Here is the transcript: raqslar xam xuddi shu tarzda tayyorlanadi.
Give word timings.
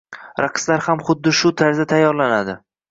raqslar 0.45 0.81
xam 0.87 1.05
xuddi 1.11 1.37
shu 1.43 1.55
tarzda 1.63 1.91
tayyorlanadi. 1.95 2.61